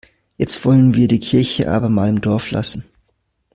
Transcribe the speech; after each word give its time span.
Jetzt 0.35 0.65
wollen 0.65 0.95
wir 0.95 1.07
die 1.07 1.19
Kirche 1.19 1.69
aber 1.69 1.87
mal 1.87 2.09
im 2.09 2.21
Dorf 2.21 2.49
lassen. 2.49 2.85